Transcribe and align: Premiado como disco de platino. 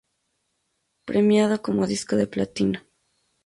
Premiado 1.05 1.61
como 1.61 1.85
disco 1.85 2.15
de 2.15 2.25
platino. 2.25 2.79